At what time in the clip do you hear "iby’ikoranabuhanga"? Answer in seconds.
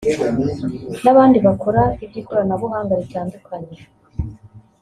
2.03-2.93